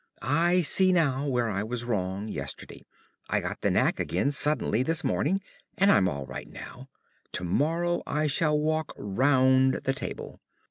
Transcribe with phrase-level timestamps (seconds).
[0.23, 2.87] I see now where I was wrong yesterday.
[3.29, 5.41] I got the knack again suddenly this morning,
[5.77, 6.89] and I'm all right now.
[7.33, 10.39] To morrow I shall walk round the table.